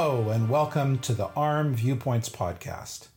[0.00, 3.08] Hello, and welcome to the ARM Viewpoints podcast.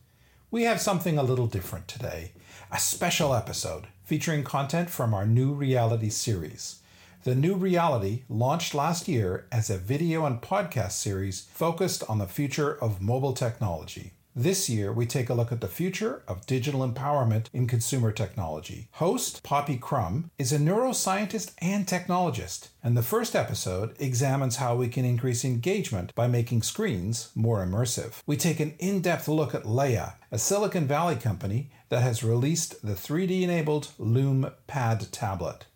[0.50, 2.32] We have something a little different today
[2.72, 6.80] a special episode featuring content from our New Reality series.
[7.22, 12.26] The New Reality launched last year as a video and podcast series focused on the
[12.26, 14.10] future of mobile technology.
[14.34, 18.88] This year, we take a look at the future of digital empowerment in consumer technology.
[18.92, 24.88] Host Poppy Crum is a neuroscientist and technologist, and the first episode examines how we
[24.88, 28.22] can increase engagement by making screens more immersive.
[28.24, 32.80] We take an in depth look at Leia, a Silicon Valley company that has released
[32.80, 35.66] the 3D enabled Lume Pad tablet.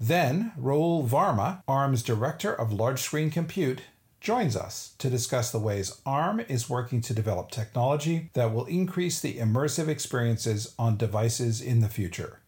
[0.00, 3.82] Then, Rahoul Varma, ARM's Director of Large Screen Compute,
[4.26, 9.20] joins us to discuss the ways ARM is working to develop technology that will increase
[9.20, 12.40] the immersive experiences on devices in the future.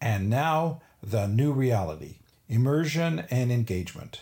[0.00, 2.14] And now, the new reality
[2.48, 4.20] immersion and engagement.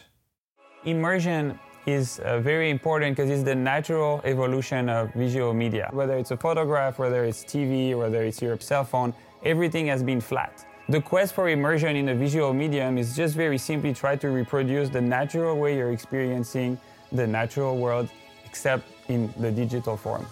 [0.86, 5.90] Immersion is uh, very important because it's the natural evolution of visual media.
[5.92, 10.20] Whether it's a photograph, whether it's TV, whether it's your cell phone, everything has been
[10.20, 10.66] flat.
[10.88, 14.88] The quest for immersion in a visual medium is just very simply try to reproduce
[14.88, 16.76] the natural way you're experiencing
[17.14, 18.08] the natural world
[18.44, 20.26] except in the digital form.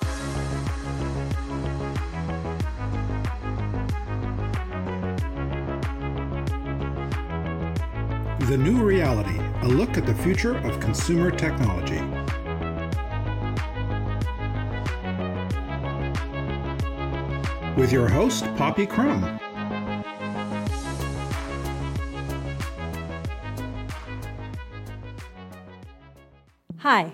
[8.48, 12.00] The New Reality, a look at the future of consumer technology.
[17.80, 19.41] With your host, Poppy Crum.
[26.94, 27.10] Hi,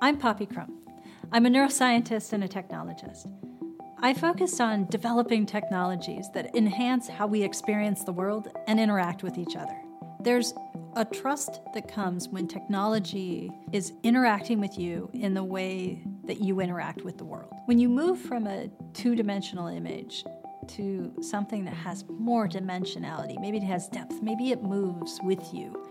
[0.00, 0.72] I'm Poppy Crum.
[1.32, 3.26] I'm a neuroscientist and a technologist.
[3.98, 9.36] I focus on developing technologies that enhance how we experience the world and interact with
[9.36, 9.76] each other.
[10.20, 10.54] There's
[10.94, 16.60] a trust that comes when technology is interacting with you in the way that you
[16.60, 17.52] interact with the world.
[17.64, 20.22] When you move from a two dimensional image
[20.68, 25.84] to something that has more dimensionality, maybe it has depth, maybe it moves with you,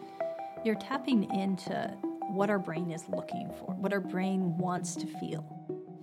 [0.63, 1.93] you're tapping into
[2.35, 5.45] what our brain is looking for, what our brain wants to feel.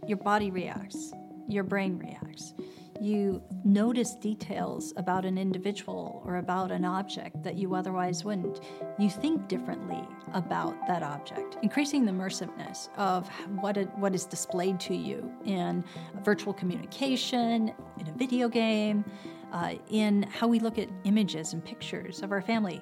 [0.07, 1.13] Your body reacts,
[1.47, 2.55] your brain reacts.
[3.01, 8.61] You notice details about an individual or about an object that you otherwise wouldn't.
[8.99, 10.01] You think differently
[10.33, 13.29] about that object, increasing the immersiveness of
[13.61, 15.85] what, it, what is displayed to you in
[16.25, 19.05] virtual communication, in a video game,
[19.53, 22.81] uh, in how we look at images and pictures of our family.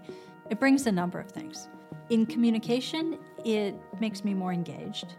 [0.51, 1.69] It brings a number of things.
[2.11, 5.15] In communication, it makes me more engaged.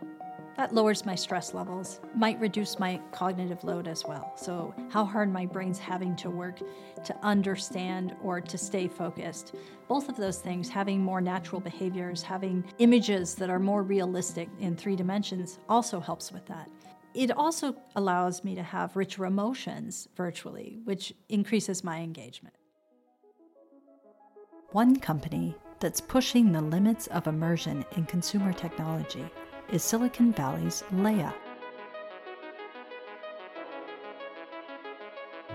[0.58, 4.34] That lowers my stress levels, might reduce my cognitive load as well.
[4.36, 6.59] So, how hard my brain's having to work
[7.04, 9.56] to understand or to stay focused.
[9.88, 14.76] Both of those things, having more natural behaviors, having images that are more realistic in
[14.76, 16.70] three dimensions, also helps with that.
[17.14, 22.56] It also allows me to have richer emotions virtually, which increases my engagement.
[24.72, 29.25] One company that's pushing the limits of immersion in consumer technology
[29.72, 31.34] is Silicon Valley's Leia.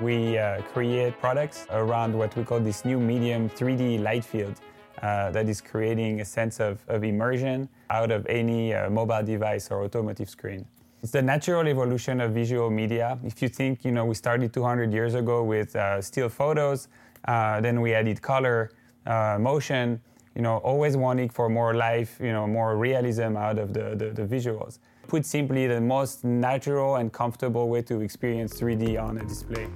[0.03, 4.60] We uh, create products around what we call this new medium 3D light field
[5.00, 9.70] uh, that is creating a sense of, of immersion out of any uh, mobile device
[9.70, 10.66] or automotive screen.
[11.03, 13.16] It's the natural evolution of visual media.
[13.22, 16.88] If you think, you know, we started 200 years ago with uh, still photos,
[17.28, 18.72] uh, then we added color,
[19.06, 20.00] uh, motion,
[20.36, 24.10] you know, always wanting for more life, you know, more realism out of the, the,
[24.10, 24.78] the visuals.
[25.08, 29.66] Put simply, the most natural and comfortable way to experience 3D on a display.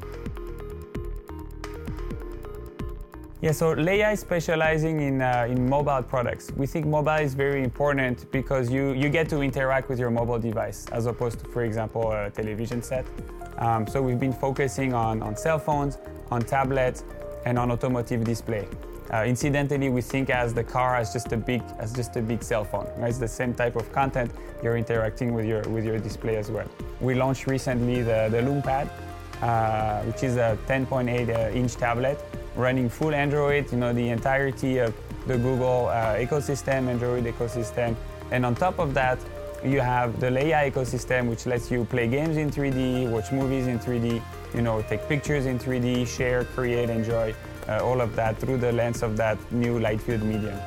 [3.41, 6.53] Yeah, so Leia is specializing in, uh, in mobile products.
[6.55, 10.39] We think mobile is very important because you, you get to interact with your mobile
[10.39, 13.07] device as opposed to, for example, a television set.
[13.57, 15.97] Um, so we've been focusing on, on cell phones,
[16.31, 17.05] on tablets,
[17.45, 18.67] and on automotive display.
[19.13, 22.43] Uh, incidentally, we think as the car as just a big as just a big
[22.45, 22.89] cell phone.
[22.97, 23.09] Right?
[23.09, 24.31] It's the same type of content
[24.63, 26.69] you're interacting with your with your display as well.
[27.01, 28.89] We launched recently the the Lume Pad,
[29.43, 32.23] uh, which is a 10.8 uh, inch tablet
[32.55, 33.73] running full Android.
[33.73, 34.95] You know the entirety of
[35.27, 37.97] the Google uh, ecosystem, Android ecosystem,
[38.31, 39.19] and on top of that,
[39.65, 43.79] you have the Leia ecosystem, which lets you play games in 3D, watch movies in
[43.79, 44.23] 3D,
[44.55, 47.35] you know, take pictures in 3D, share, create, enjoy
[47.69, 50.59] uh, all of that through the lens of that new light field medium.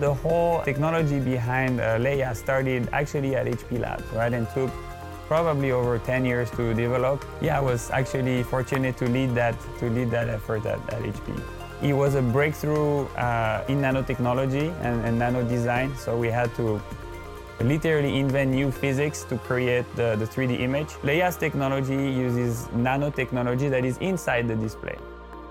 [0.00, 4.70] The whole technology behind uh, Leia started actually at HP Labs, right, and took
[5.28, 7.24] probably over 10 years to develop.
[7.40, 11.59] Yeah, I was actually fortunate to lead that to lead that effort at, at HP.
[11.82, 15.94] It was a breakthrough uh, in nanotechnology and, and nano design.
[15.96, 16.80] So we had to
[17.60, 20.88] literally invent new physics to create the, the 3D image.
[21.02, 24.96] Leia's technology uses nanotechnology that is inside the display.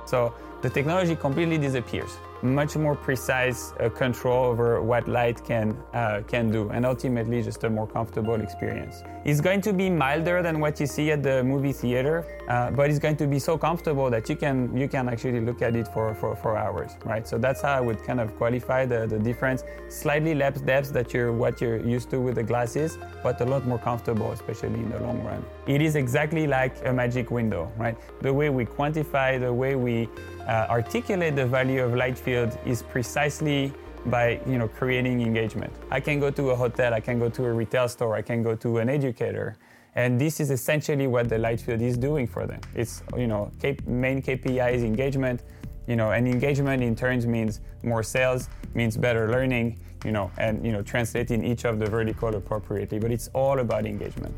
[0.06, 6.22] So the technology completely disappears much more precise uh, control over what light can uh,
[6.28, 9.04] can do, and ultimately just a more comfortable experience.
[9.26, 12.90] It's going to be milder than what you see at the movie theater, uh, but
[12.90, 15.88] it's going to be so comfortable that you can you can actually look at it
[15.90, 17.28] for, for, for hours, right?
[17.28, 19.64] So that's how I would kind of qualify the, the difference.
[19.90, 23.68] Slightly less depth that you're what you're used to with the glasses, but a lot
[23.68, 25.44] more comfortable, especially in the long run.
[25.68, 27.98] It is exactly like a magic window, right?
[28.22, 30.08] The way we quantify, the way we
[30.50, 33.72] uh, articulate the value of light field is precisely
[34.08, 35.72] by you know creating engagement.
[35.92, 38.42] I can go to a hotel, I can go to a retail store, I can
[38.42, 39.58] go to an educator,
[39.94, 42.62] and this is essentially what the light field is doing for them.
[42.74, 43.52] It's you know
[43.86, 45.44] main KPI is engagement,
[45.88, 50.66] you know, and engagement in turns means more sales, means better learning, you know, and
[50.66, 52.98] you know translating each of the vertical appropriately.
[52.98, 54.34] But it's all about engagement.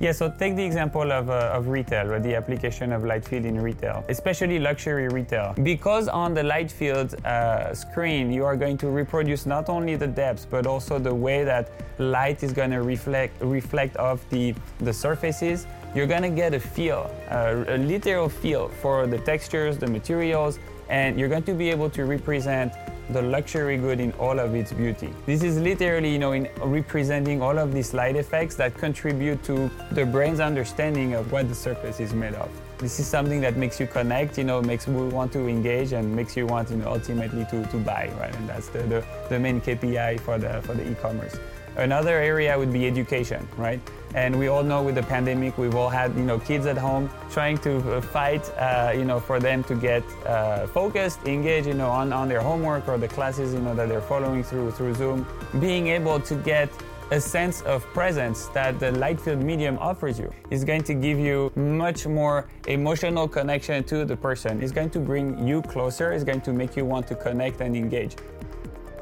[0.00, 3.44] Yeah, so take the example of, uh, of retail, or the application of light field
[3.44, 5.54] in retail, especially luxury retail.
[5.62, 10.06] Because on the light field uh, screen, you are going to reproduce not only the
[10.06, 14.92] depth, but also the way that light is going to reflect, reflect off the, the
[14.92, 15.66] surfaces.
[15.94, 20.58] You're going to get a feel, uh, a literal feel for the textures, the materials,
[20.88, 22.72] and you're going to be able to represent
[23.12, 25.12] the luxury good in all of its beauty.
[25.26, 29.70] This is literally, you know, in representing all of these light effects that contribute to
[29.92, 32.48] the brain's understanding of what the surface is made of.
[32.78, 36.14] This is something that makes you connect, you know, makes you want to engage and
[36.16, 38.34] makes you want, you know, ultimately to, to buy, right?
[38.34, 41.36] And that's the, the, the main KPI for the, for the e-commerce.
[41.80, 43.80] Another area would be education, right?
[44.14, 47.08] And we all know with the pandemic, we've all had you know kids at home
[47.30, 51.74] trying to uh, fight, uh, you know, for them to get uh, focused, engaged, you
[51.74, 54.94] know, on, on their homework or the classes, you know, that they're following through through
[54.94, 55.26] Zoom.
[55.58, 56.68] Being able to get
[57.12, 61.18] a sense of presence that the light field medium offers you is going to give
[61.18, 64.62] you much more emotional connection to the person.
[64.62, 66.12] It's going to bring you closer.
[66.12, 68.16] It's going to make you want to connect and engage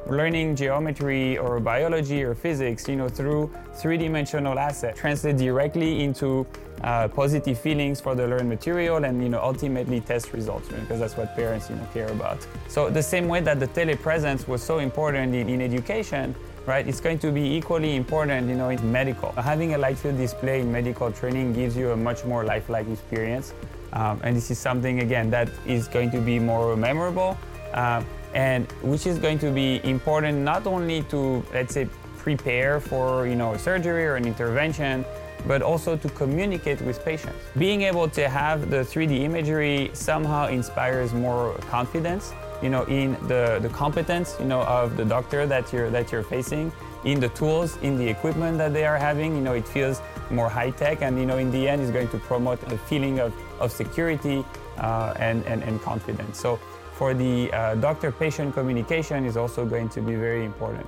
[0.08, 6.46] learning geometry or biology or physics, you know, through three-dimensional assets, translate directly into
[6.82, 10.81] uh, positive feelings for the learned material and you know ultimately test results right?
[10.82, 12.46] because that's what parents you know care about.
[12.69, 16.34] So the same way that the telepresence was so important in, in education,
[16.66, 16.87] right?
[16.87, 19.32] It's going to be equally important, you know, in medical.
[19.32, 23.54] Having a light field display in medical training gives you a much more lifelike experience,
[23.93, 27.37] um, and this is something again that is going to be more memorable.
[27.72, 28.02] Uh,
[28.34, 33.34] and which is going to be important not only to let's say prepare for you
[33.34, 35.04] know surgery or an intervention
[35.46, 37.38] but also to communicate with patients.
[37.56, 43.58] Being able to have the 3d imagery somehow inspires more confidence you know in the,
[43.62, 46.72] the competence you know of the doctor that you're that you're facing
[47.04, 49.34] in the tools in the equipment that they are having.
[49.36, 52.08] You know it feels more high tech and you know in the end is going
[52.08, 54.44] to promote a feeling of, of security
[54.78, 56.38] uh, and, and, and confidence.
[56.38, 56.58] So
[56.99, 60.85] for the uh, doctor-patient communication is also going to be very important.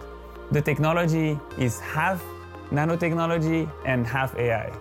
[0.50, 2.20] The technology is half
[2.72, 4.72] nanotechnology and half AI.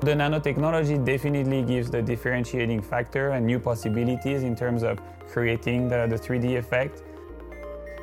[0.00, 6.06] The nanotechnology definitely gives the differentiating factor and new possibilities in terms of creating the,
[6.06, 7.02] the 3D effect.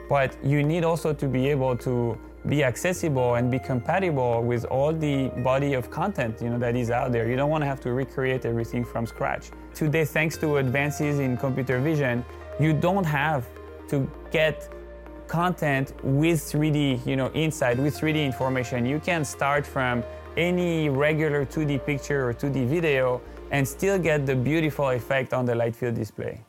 [0.07, 2.15] But you need also to be able to
[2.47, 6.91] be accessible and be compatible with all the body of content you know that is
[6.91, 7.27] out there.
[7.27, 9.49] You don't want to have to recreate everything from scratch.
[9.73, 12.23] Today, thanks to advances in computer vision,
[12.59, 13.47] you don't have
[13.89, 14.69] to get
[15.27, 18.85] content with 3D, you know, inside with 3D information.
[18.85, 20.03] You can start from
[20.37, 23.21] any regular 2D picture or 2D video
[23.51, 26.41] and still get the beautiful effect on the light field display.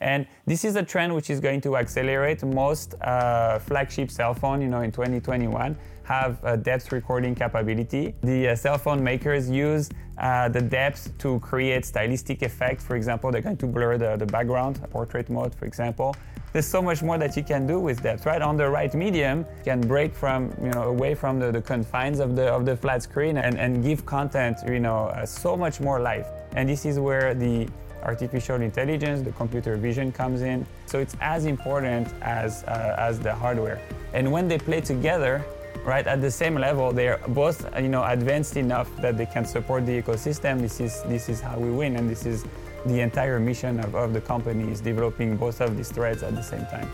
[0.00, 2.42] And this is a trend which is going to accelerate.
[2.42, 8.14] Most uh, flagship cell phone, you know, in 2021 have a depth recording capability.
[8.22, 12.82] The uh, cell phone makers use uh, the depth to create stylistic effects.
[12.82, 16.16] For example, they're going to blur the, the background, portrait mode, for example.
[16.52, 18.42] There's so much more that you can do with depth, right?
[18.42, 22.18] On the right medium, you can break from, you know, away from the, the confines
[22.18, 25.80] of the, of the flat screen and, and give content, you know, uh, so much
[25.80, 26.26] more life.
[26.56, 27.68] And this is where the
[28.02, 30.66] artificial intelligence, the computer vision comes in.
[30.86, 33.80] So it's as important as, uh, as the hardware.
[34.12, 35.44] And when they play together,
[35.84, 39.86] right at the same level they're both you know advanced enough that they can support
[39.86, 42.44] the ecosystem this is this is how we win and this is
[42.84, 46.42] the entire mission of, of the company is developing both of these threads at the
[46.42, 46.90] same time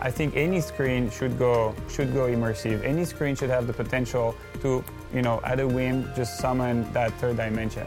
[0.00, 2.84] I think any screen should go should go immersive.
[2.84, 7.12] Any screen should have the potential to, you know, at a whim, just summon that
[7.14, 7.86] third dimension.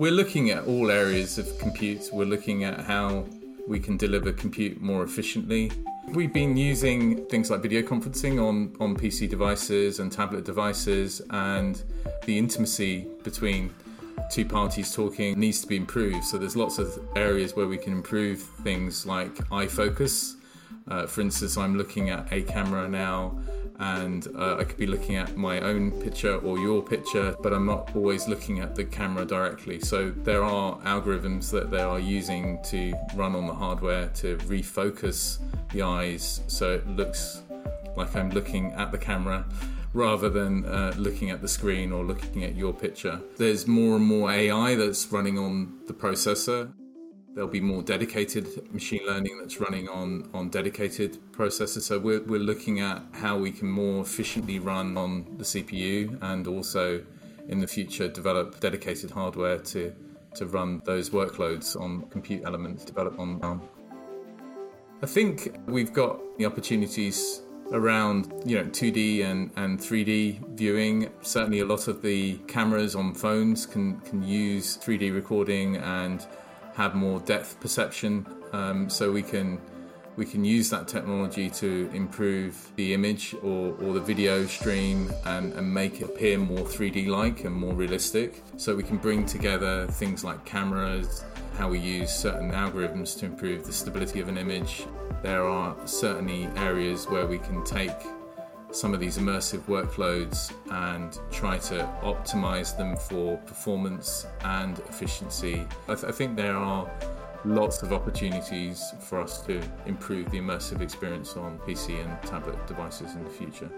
[0.00, 2.08] We're looking at all areas of compute.
[2.10, 3.26] We're looking at how
[3.68, 5.70] we can deliver compute more efficiently.
[6.08, 11.82] We've been using things like video conferencing on, on PC devices and tablet devices, and
[12.24, 13.74] the intimacy between
[14.30, 16.24] two parties talking needs to be improved.
[16.24, 20.34] So there's lots of areas where we can improve things like eye focus.
[20.88, 23.38] Uh, for instance, I'm looking at a camera now
[23.80, 27.64] and uh, I could be looking at my own picture or your picture, but I'm
[27.64, 29.80] not always looking at the camera directly.
[29.80, 35.38] So there are algorithms that they are using to run on the hardware to refocus
[35.72, 37.42] the eyes so it looks
[37.96, 39.46] like I'm looking at the camera
[39.94, 43.20] rather than uh, looking at the screen or looking at your picture.
[43.38, 46.72] There's more and more AI that's running on the processor.
[47.34, 51.82] There'll be more dedicated machine learning that's running on, on dedicated processors.
[51.82, 56.48] So we're, we're looking at how we can more efficiently run on the CPU and
[56.48, 57.04] also
[57.48, 59.94] in the future develop dedicated hardware to,
[60.34, 63.62] to run those workloads on compute elements developed on ARM.
[65.02, 71.10] I think we've got the opportunities around you know 2D and, and 3D viewing.
[71.22, 76.26] Certainly, a lot of the cameras on phones can can use 3D recording and
[76.74, 78.26] have more depth perception.
[78.52, 79.60] Um, so we can
[80.16, 85.52] we can use that technology to improve the image or, or the video stream and,
[85.54, 88.42] and make it appear more 3D like and more realistic.
[88.56, 91.24] So we can bring together things like cameras,
[91.56, 94.84] how we use certain algorithms to improve the stability of an image.
[95.22, 97.96] There are certainly areas where we can take
[98.72, 105.66] some of these immersive workloads and try to optimize them for performance and efficiency.
[105.88, 106.90] I, th- I, think there are
[107.44, 113.14] lots of opportunities for us to improve the immersive experience on PC and tablet devices
[113.14, 113.70] in the future.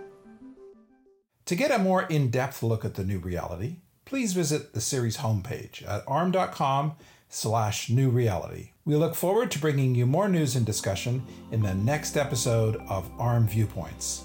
[1.46, 5.18] To get a more in depth look at the new reality, please visit the series
[5.18, 6.94] homepage at arm.com
[7.28, 8.70] slash new reality.
[8.84, 13.10] We look forward to bringing you more news and discussion in the next episode of
[13.18, 14.24] ARM Viewpoints.